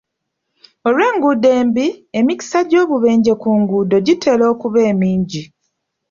[0.87, 1.87] Olw'enguudo embi,
[2.19, 5.43] emikisa gy'obubenje ku nguudo gitera okuba emingi.